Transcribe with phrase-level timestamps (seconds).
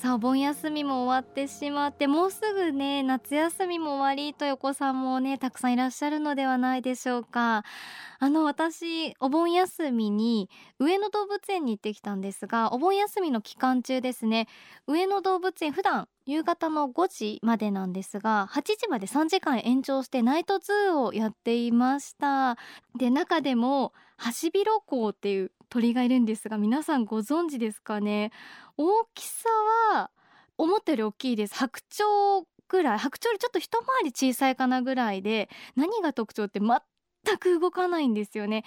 [0.00, 7.64] さあお盆休みも終わってしまってもうすぐね夏休みも終わりというお子さんもねたくさんいらっしゃるのではないでしょうか。
[8.18, 14.48] あの私お盆休みに上野動物園に行ってきたんですがお盆休みの期間中ですね
[14.86, 22.56] 上野動物園普段夕方の5時までなんですが8時まで3時間延長してナイトズーをやっていました。
[22.98, 28.32] で中でもハシビロコウっていう鳥がいるんですが皆さんご存知ですかね？
[28.76, 29.48] 大きさ
[29.94, 30.10] は
[30.58, 31.54] 思ったより大きいです。
[31.54, 32.98] 白鳥ぐらい。
[32.98, 38.64] 白鳥よりちょっと一回り小さいかなぐらいで何が特徴って全く動かないんですよね。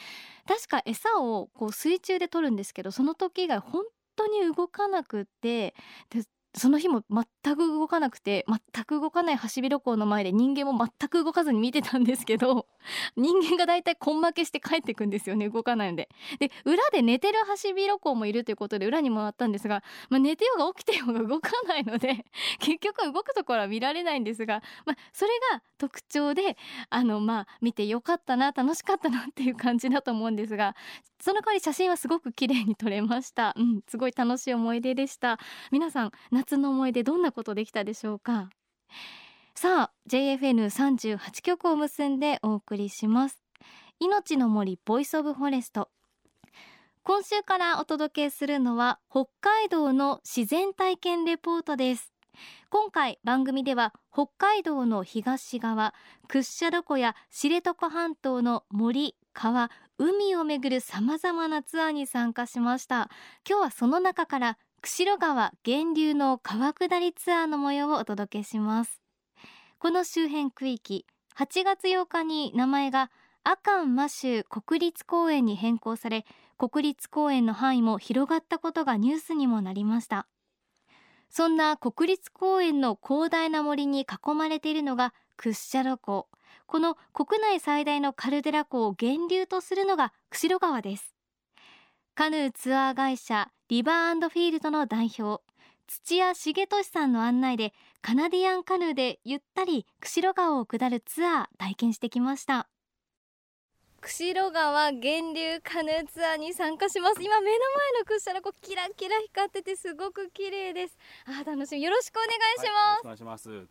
[0.47, 3.83] 確か餌をこう水中で取るんですけどその時以外本
[4.15, 5.75] 当に動かなくって
[6.09, 6.23] で
[6.55, 12.67] その日も全全く動かなくて全く動かないハシビロコウの前で人間も全く動かずに見てたんですけど
[13.17, 16.09] 人間がだいたい根負けして帰ってくんですよね動かないので。
[16.39, 22.25] で裏で寝てるハシビロコウもいるということで裏に回ったんですが、まあ、寝てようが起きてようが動かないので
[22.59, 26.57] 結局動くところは見られないんですが、まあ、それが特徴で
[26.89, 30.75] あのまあ見てよかったな楽しかったなっていう感じだと思うんですが
[31.19, 33.53] その代わり写真はすごく綺麗に撮れました。
[33.57, 35.39] うんすごい楽しい思い出でした。
[35.71, 38.49] 皆さん夏の思い出どんなことできたでしょうか？
[39.55, 43.43] さあ JFN38 曲を結んでお送りします。
[43.99, 45.89] 命の森 Voice of Forest。
[47.03, 52.13] 今週からお届けするのは北海道の自然体験レポートです。
[52.69, 55.93] 今回番組では北海道の東側
[56.27, 63.09] 屈斜路湖や知床半島の森川海を巡るさまざまなツアーに参加しました。
[63.47, 69.01] 今日はその中から釧路川源流の川下りツアーの模様をお届けします。
[69.79, 71.05] この周辺区域
[71.37, 73.09] 8月8日に名前が
[73.45, 76.25] 阿寒摩州国立公園に変更され
[76.57, 80.27] 国立公園の範囲も広がったことがニュースにもなりました。
[81.29, 86.27] そんな国立公園の広大な森に囲まれているのが屈斜路湖
[86.65, 91.12] この国内最大のカルデラ湖を源流とするのが釧路川です。
[92.15, 95.41] カヌーツアー会社リバーフィールドの代表
[95.87, 102.69] 土屋重俊さんの案内でカナディアンカヌーでゆったり釧路川を下るツアー体験してきました。
[103.99, 107.23] 釧路川源流カヌーツアーに参加します。
[107.23, 107.57] 今目の
[107.95, 110.97] 前の屈斜路湖キラキラ光っててすごく綺麗です。
[111.25, 111.81] あ楽しみ。
[111.81, 113.65] よろしくお願いします、はい、お願いします。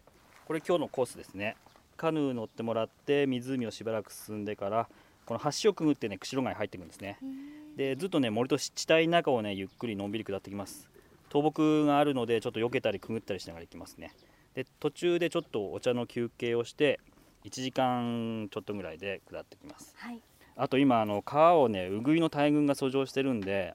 [0.49, 1.57] これ今日のコースですね。
[1.97, 4.89] カヌー乗ってもらって湖をしばらく進んでから
[5.27, 7.19] この橋をくぐってね釧路川に入っていくんですね
[7.77, 10.89] でずっとね森と湿地帯の中をねゆっくりのんびり下ってきます。
[11.33, 14.15] 倒木があるのでちょっと避けたりくぐったりしながら行きますね。
[14.55, 17.01] で途中でちょっとお茶の休憩をして
[17.45, 20.21] 1時間ちょっとぐらいで下ってきます、はい、
[20.57, 23.75] あと今あの川をねウグイの大群が遡上してるんで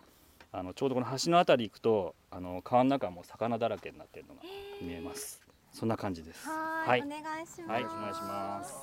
[0.52, 4.42] あのちょうどこの橋の辺り行くとあの川の中も魚だらけになってるのが
[4.82, 5.42] 見えます。
[5.74, 6.48] そんな感じです。
[6.48, 7.70] はい、お願いします。
[7.70, 8.74] はい、お願いします。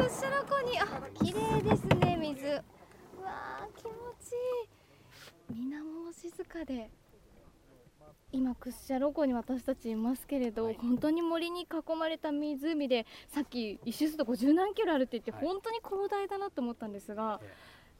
[0.00, 0.84] ああ、今屈斜路湖に、あ、
[1.14, 2.46] 綺麗ですね、水。
[2.46, 3.90] うわ気持
[4.20, 5.56] ちいい。
[5.56, 6.90] 水面も静かで。
[8.32, 11.66] 今屈斜路湖に私たちいますけれど、はい、本当に森に囲
[11.96, 17.40] まれた湖でさっき一周すると50何キロあるって言って、はい、本当に広大だなと思ったんですが、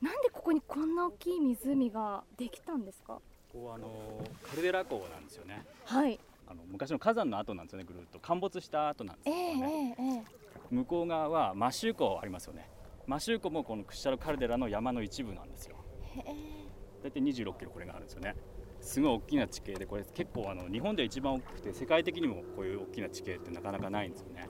[0.01, 3.15] なんでここにこんな大きい湖ができたんですか？
[3.15, 3.23] こ
[3.53, 5.65] こあのカルデラ湖なんですよね。
[5.85, 6.21] はい。
[6.47, 7.85] あの昔の火山の跡なんですよね。
[7.85, 9.97] ぐるっと陥没した跡なんですよね。
[9.99, 10.25] えーえー、
[10.71, 12.71] 向こう側はマシュー湖ありますよね。
[13.07, 15.77] マシュー湖もこのクッシャルカルデラの山の一部なんですよ。
[17.03, 18.37] 大体26キロこれがあるんですよね。
[18.81, 24.49] すごい大きな地形でこれ結構あの日本で一番大きくて世界的にもこういう大きな地形ってなかなかないんですよね。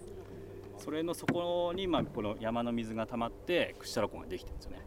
[0.78, 4.86] それの底にまあこの山の水が溜まってクッシャル湖ができてるんですよね。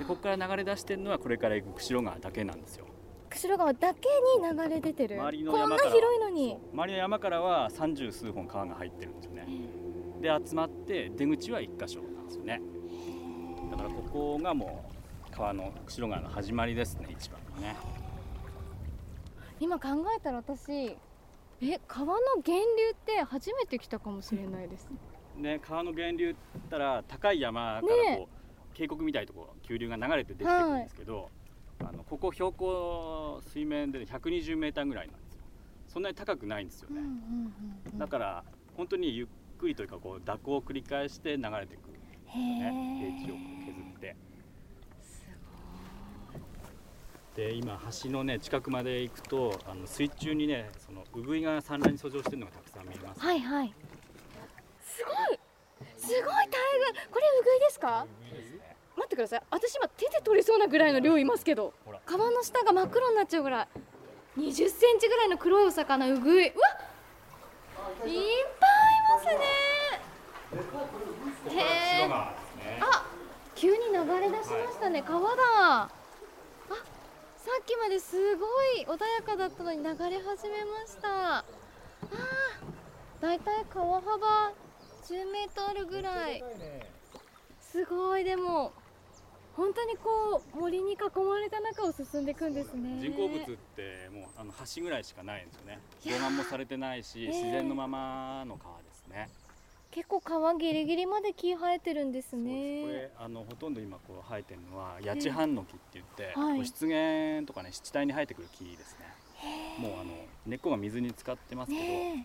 [0.00, 2.86] でここから流れ出してるのはこれから行く釧路川だけなんですよ
[3.28, 4.08] 釧路川だけ
[4.38, 9.46] に流れ出てる周りの山からこんな広いのに周りの山からは三十数本川が入ってるんですよね
[10.20, 12.60] で集まって出口は一箇所なんですよね。
[13.70, 14.90] だからここがも
[15.28, 17.76] う川の釧路川の始まりですね一番のね。
[19.58, 20.96] 今考えたら私
[21.62, 24.88] え川の源流って初めて来たかもしれないです。
[25.36, 28.28] ね川の源流って言ったら高い山からこう、ね
[28.72, 31.28] 渓谷みたいなところ急流が流れてできてるんですけど、
[31.80, 35.40] はい、あのここ標高水面で120メーターぐらいなんですよ。
[35.88, 37.02] そんなに高くないんですよね、
[37.98, 38.44] だから
[38.76, 39.26] 本当にゆっ
[39.60, 41.98] くりというかこう蛇行を繰り返して流れてくる。
[41.98, 43.34] んですね平地を
[43.66, 44.16] 削って。
[47.36, 53.20] で今橋のね近くまで行くとあの水中にねそのウグイが産卵に遡上してるのがたくさん見えます。
[53.20, 53.74] はいはい。
[54.82, 55.38] すごい。
[55.96, 56.30] すごい大群。
[57.10, 58.04] これウグイですか？
[58.04, 58.08] ね。
[58.96, 59.42] 待ってください。
[59.50, 61.72] 私今手で取れそうなぐらいの量いますけど
[62.04, 63.68] 川の下が真っ黒になっちゃうぐらい。
[64.38, 66.68] 20センチぐらいの黒いお魚ウグイうわ
[68.06, 68.14] いっ
[69.20, 69.28] ます
[71.54, 71.54] ね。
[71.56, 71.62] へ
[72.02, 72.08] え。
[72.80, 73.06] あ
[73.54, 75.42] 急に流れ出しましたね、川だ。
[75.82, 75.88] あ
[77.36, 78.46] さっきまですご
[78.76, 81.38] い穏やかだったのに流れ始めました。
[81.38, 84.52] あーだいたい川幅
[85.04, 86.42] 10メートルぐらい。
[87.60, 88.72] すごいでも
[89.54, 92.98] 本当にこう森に囲まれた中を進んでいくんですね。
[93.00, 93.44] 人工物っ
[93.76, 95.78] てもうあの橋ぐらいしかないんですよね。
[96.04, 96.30] いやー。
[96.30, 97.30] もされてないし、えー。
[97.30, 99.28] 自然のままの川ですね。
[99.90, 102.50] 結構川ギリギリまで木生えてるんですそうです。
[102.50, 106.56] こねれあのほとんど今こう生えてるのは八千半の木って言って、はい。
[106.56, 109.06] こう湿原とかね湿地帯に生えてくる木ですね。
[109.78, 110.12] もうあの
[110.46, 111.78] 根っこが水に浸かってますけ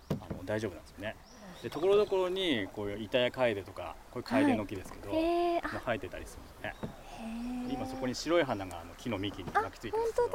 [0.09, 1.15] ど、あの大丈夫なんですよね。
[1.63, 5.81] でところどころにこういう板やカエデとかこういうカエデの木ですけど、もうへえあ。
[5.85, 6.75] 生えてたりするんでね。
[6.83, 10.27] へえで今そこに白い花があの木の幹にあ巻きついてるんですけど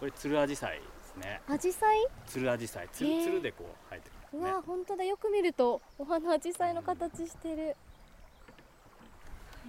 [0.00, 1.42] これツルアジサイですね。
[1.46, 2.06] アジサイ？
[2.26, 5.04] ツルアジサイ、ツルツルでこう生えてるうわ本当だ。
[5.04, 7.76] よく見るとお花アジサイの形してる。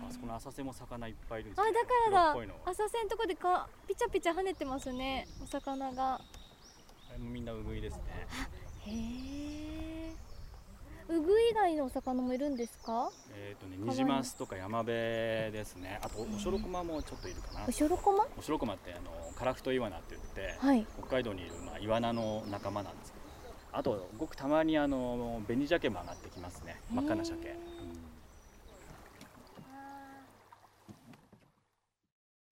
[0.01, 1.65] あそこの浅瀬も魚いっぱいいるんですあ。
[1.65, 1.79] だか
[2.11, 5.27] らだ浅瀬のとこでかピチャピチャ跳ねてますね。
[5.43, 6.15] お魚が。
[6.15, 6.19] あ
[7.11, 8.03] れもみんなウグイですね。
[8.85, 8.91] へ
[10.09, 10.15] え。
[11.09, 13.09] ウグイ以外のお魚もいるんですか？
[13.33, 15.99] えっ、とね、ニジマスとかヤマベですね。
[16.03, 17.65] あとおしょろこまもちょっといるかな。
[17.67, 17.71] お。
[17.71, 18.27] しょろこま？
[18.37, 20.85] おしょろこまってあのカラフトイワナって言って、はい。
[20.99, 23.18] 北海道にいるまあイワナの仲間なんですけど。
[23.71, 26.77] あとごくたまにあの紅鮭も上がってきますね。
[26.91, 27.55] 真っ赤な鮭。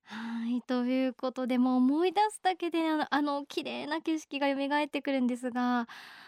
[0.03, 5.87] はいということでもう思い出すだけであのあの綺麗な景色が蘇ってくるんですが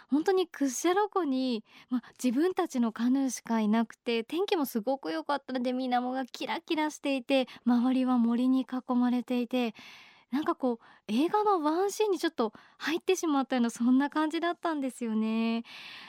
[0.10, 9.74] 本当に屈斜路湖に、ま、自分たちのカヌーしかいなくて天気もすごく良かったので水面がキラキラしていて周りは森に囲まれていて
[10.32, 15.64] なんかこう映画のワンシーンにちょっと入ってしまったようなそんな感じだったんですよね。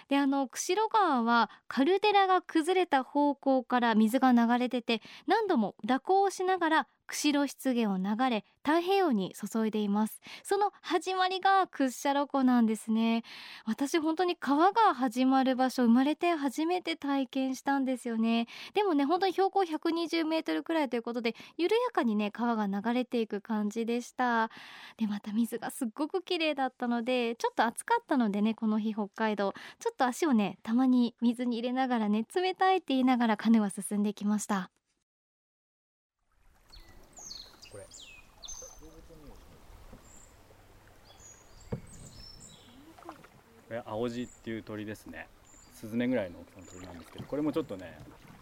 [0.08, 10.20] であの釧路川はカルデラが崩れた方向から水が流れてて何度も蛇行をしながら釧路湿原を流れ太平洋に注いでいます。
[10.44, 13.25] その始まりが屈斜路湖なんですね。
[13.67, 18.47] 私本当に川が始まる場所生まれて初めて体験したんですよね。
[18.75, 24.50] でもね本当に標高120メートルくらいということで緩やかにね川が流れていく感じでした。
[24.97, 34.71] でまた水がすっごく綺麗だったのでちょっと暑かったのでねこの日北海道ちょっと足をねたまに水に入れながらね冷たいって言いながらカヌーは進んできました
[37.71, 37.87] これ。
[43.87, 45.29] 青ジっていう鳥ですね。
[45.75, 47.99] スズメぐらいの大きさの鳥なんですけど、これもちょっとね、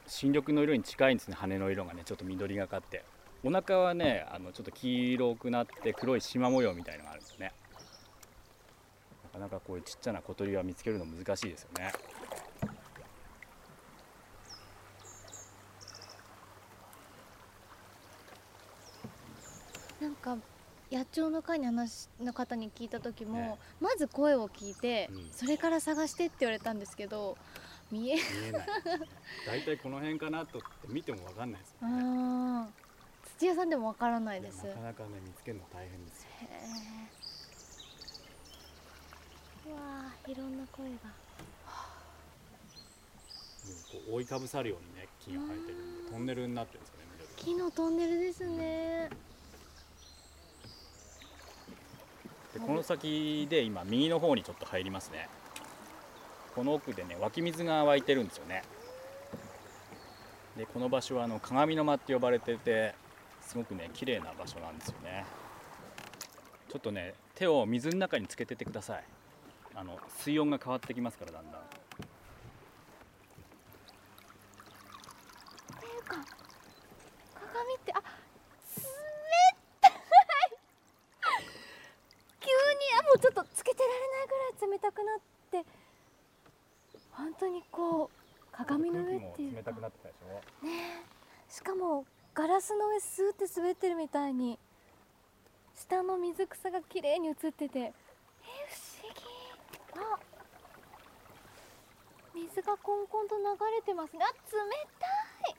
[0.07, 1.35] 新緑の色に近いんですね。
[1.35, 3.05] 羽の色がね、ちょっと緑がかって。
[3.45, 7.53] お腹はね、あのちょっと黄色くなって黒い縞模様みたいのがあるんですね。
[9.23, 11.93] なかなかこういうちっちゃな小鳥は見つけるの難しいですよね。
[20.01, 20.37] なんか
[20.91, 27.37] 野鳥の会の話の方に聞いた時も、ねまず声を聞いて、うんそれから探してって言われたんですけど
[27.93, 28.25] 見えない。
[29.47, 32.88] 大体この辺かなとって見てもわかんないですあよね。
[33.39, 34.65] ー土屋さんでもわからないです。
[34.65, 36.29] なかなかね見つけるの大変ですよ。
[39.69, 39.79] へわ
[40.27, 40.93] あいろんな声が。
[40.93, 40.99] も
[43.71, 47.05] うこう覆いかぶさるようにね木が生えてるんでトンネルになってるんですよね
[47.37, 49.11] 緑木のトンネルですね。
[52.55, 55.29] でこの先で今右の方にちょっと入りますね。
[56.57, 58.65] この奥でね湧き水が湧いてるんですよね。
[60.57, 62.97] でこの場所はあの鏡の間って呼ばれてて
[63.49, 65.25] すごくね綺麗な場所なんですよね。
[66.69, 69.05] ちょっとね手を水の中につけててください。
[69.75, 71.63] あの水温が変わってきますからだんだん。
[71.63, 71.65] っ
[75.81, 76.17] ていうか
[77.33, 78.03] 鏡ってあ冷
[79.81, 79.93] たい。
[82.45, 82.53] 急に
[83.01, 85.65] あもうちょっとつけてられないぐらい冷たくなって
[87.13, 89.73] 本当にこう鏡の上っていうか。
[89.73, 90.67] 空気も冷たくなってきたでしょ。
[90.67, 91.03] ね
[91.49, 91.51] え。
[91.51, 92.05] しかも
[92.39, 94.61] ガラスの上スーって滑ってるみたいに
[95.75, 97.93] 下の水草が綺麗に映っててえ、不思
[99.13, 100.01] 議。
[100.01, 100.19] あ
[102.37, 103.43] 水がコンコンと流
[103.75, 104.13] れてます。
[104.13, 104.35] ねあ冷
[105.01, 105.55] たい。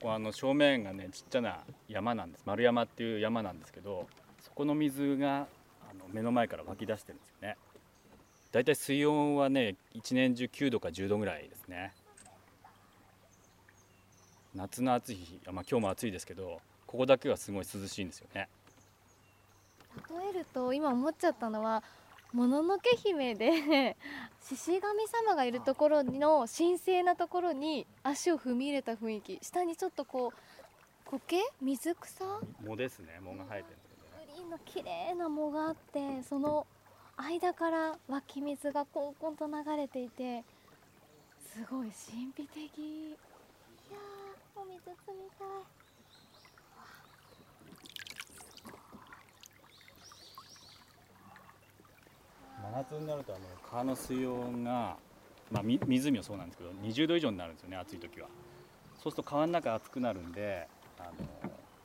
[0.00, 2.44] ここあの正面がねちっちゃな山なんです。
[2.46, 4.06] 丸山っていう山なんですけど
[4.40, 5.46] そこの水が
[5.90, 7.58] あの目の前から湧き出してるんですよね。
[8.52, 11.92] だいたい水温はね一年中9度か10度ぐらいですね。
[14.58, 18.48] 夏の暑い日、まあ、今日も暑いですけどここだけはすごい涼しいんですよね。
[20.10, 21.82] 例えると今思っちゃったのは
[22.32, 23.96] もののけ姫で
[24.42, 29.38] 獅子神様がいるところの神聖なところに足を踏み入れた雰囲気。
[29.42, 31.40] 下にちょっとこう苔？
[31.60, 32.24] 水草？
[32.64, 33.18] 藻ですね。
[33.22, 33.76] 藻が生えてる
[34.26, 36.66] グリーンの綺麗な藻があってその
[37.16, 40.44] 間から湧き水がコンコンと流れていて
[41.52, 42.78] すごい神秘的。
[42.78, 43.10] い
[43.90, 44.27] やー
[44.60, 44.94] お水冷
[45.38, 45.48] たい。
[52.60, 54.96] 真夏になるとあの川の水温が、
[55.50, 58.26] まあ、み湖もそうなんですけど20度以上になるんですよね暑い時は。
[59.02, 60.66] そうすると川の中暑くなるんで
[60.98, 61.10] あの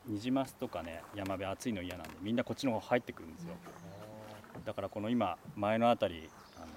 [0.07, 3.53] ニジマスとかね山辺暑いの嫌なんでみんなこっちの方入ってくるんですよ。
[4.65, 6.67] だからこの今前の辺りあの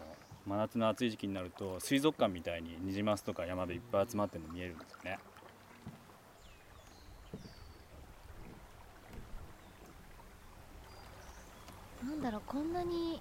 [0.47, 5.19] 真夏の暑い時期になると水族館みたいにニジマスとか山辺いっぱい集まってるの見えるんですよね。
[12.07, 13.21] なんだろうこんなに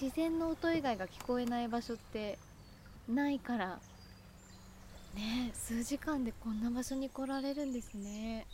[0.00, 2.38] 自然の音以外が聞こえない場所って
[3.08, 3.78] ないから。
[5.14, 8.46] ね数時間でこんな場所に来られるんですね。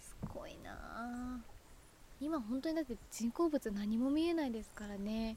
[0.00, 1.38] すごいなあ。
[2.20, 5.36] 今本当にだって人工物何も見えないですからね。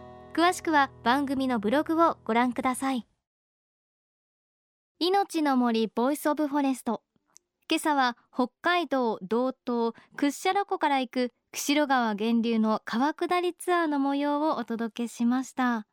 [0.33, 3.05] 詳しくは番組のブログをご覧ください。
[4.99, 7.01] 命の森 Voice of Forest。
[7.69, 15.85] 今朝は北海道道東屈斜路湖から行く釧路川源流の川下りツアーの模様をお届けしました。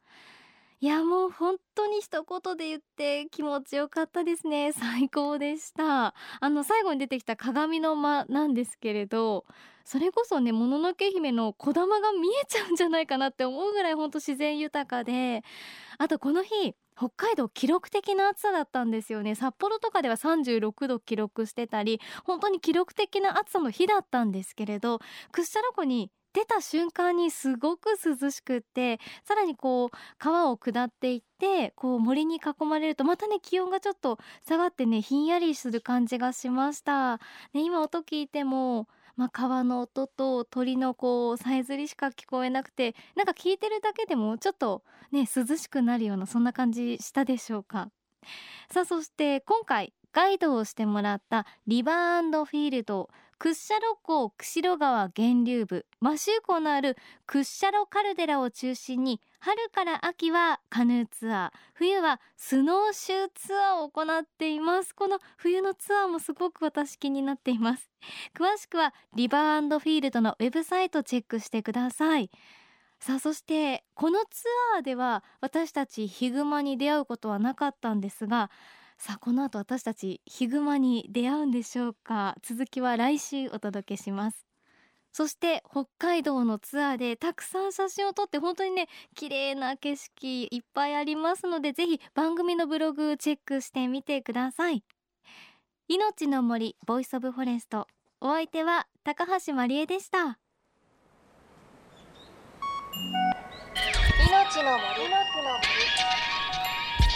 [0.80, 4.70] いやもう本当に一言で言って気持ちよかったですね。
[4.78, 6.14] 最高でした。
[6.40, 9.44] あの最後に出てきた鏡の間なんですけれど
[9.84, 15.42] それこそねもののけ姫の小玉が見えちゃうんじゃないかなって思うぐらい本当自然豊かで
[15.98, 19.34] あとこの日北海道記録的な暑さだったんですよね。
[19.34, 25.00] 札幌とかでは36度記録してたり本当に記録的な暑さの日だったんですけれど
[25.32, 47.90] 屈斜路湖に出た瞬間にすごく涼しくってさらにこう川を下っていってこう森に囲まれるとまたね気温がちょっと下がってねひんやりする感じがしました、ね、今音聞いてもまあ、川の音と鳥のこうさえずりしか聞こえなくてなんか聞いてるだけでもちょっとね涼しくなるようなそんな感じしたでしょうか。
[48.70, 53.10] さあそして今回ガイドをしてもらったリバーフィールド。
[53.38, 64.92] 屈斜路湖釧路川源流部摩周湖のある屈斜路カルデラを中心に春から秋はカヌーツアー冬はスノーシューツアーを行っています。
[64.92, 67.88] この冬のツアーもすごく私気になっています。
[68.36, 72.30] 詳しくはリバーフィールドのウェブサイトチェックしてください。
[72.98, 74.42] さあそしてこのツ
[74.76, 78.50] アーでは私たちヒグマに出会うことはなかったんですが
[78.98, 82.34] さあこの後私たちヒグマに出会うんでしょうか。
[82.42, 84.44] 続きは来週お届けします。
[85.12, 94.82] そして北海道のツアーでたくさん写真を撮って本当にね綺麗な景色いっぱいありますのでぜひ番組のブログチェックしてみてください。
[95.86, 97.86] 命の森ボイスオブフォレスト。
[98.20, 100.18] お相手は高橋真理恵でした。
[100.18, 100.28] 命
[104.64, 105.08] の森。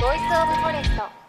[0.00, 1.21] ボイスオブフォレスト